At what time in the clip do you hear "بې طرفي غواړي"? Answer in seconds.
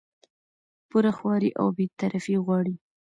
1.75-2.75